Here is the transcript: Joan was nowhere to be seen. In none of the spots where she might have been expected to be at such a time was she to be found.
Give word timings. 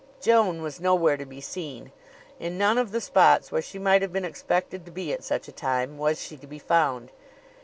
Joan 0.19 0.63
was 0.63 0.79
nowhere 0.81 1.15
to 1.15 1.27
be 1.27 1.39
seen. 1.41 1.91
In 2.39 2.57
none 2.57 2.79
of 2.79 2.91
the 2.91 2.99
spots 2.99 3.51
where 3.51 3.61
she 3.61 3.77
might 3.77 4.01
have 4.01 4.11
been 4.11 4.25
expected 4.25 4.83
to 4.85 4.91
be 4.91 5.13
at 5.13 5.23
such 5.23 5.47
a 5.47 5.51
time 5.51 5.99
was 5.99 6.19
she 6.19 6.37
to 6.37 6.47
be 6.47 6.57
found. 6.57 7.11